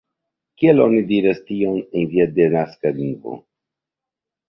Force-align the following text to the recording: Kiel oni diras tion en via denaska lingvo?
Kiel 0.61 0.81
oni 0.85 1.01
diras 1.11 1.43
tion 1.51 1.79
en 1.85 2.09
via 2.17 2.29
denaska 2.41 2.97
lingvo? 3.01 3.39